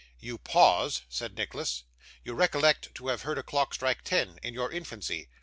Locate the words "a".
3.37-3.43